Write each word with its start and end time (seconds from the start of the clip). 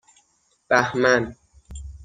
بَهمن 0.69 1.35